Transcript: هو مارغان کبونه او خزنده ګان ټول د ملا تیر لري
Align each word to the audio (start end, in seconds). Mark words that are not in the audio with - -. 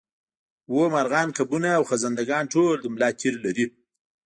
هو 0.69 0.81
مارغان 0.93 1.27
کبونه 1.37 1.69
او 1.77 1.83
خزنده 1.89 2.23
ګان 2.29 2.45
ټول 2.53 2.75
د 2.81 2.85
ملا 2.93 3.09
تیر 3.19 3.35
لري 3.45 3.65